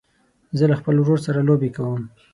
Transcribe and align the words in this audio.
زه 0.57 0.65
له 0.71 0.75
خپل 0.79 0.95
ورور 0.99 1.19
سره 1.25 1.39
لوبې 1.47 1.69
کوم. 1.77 2.01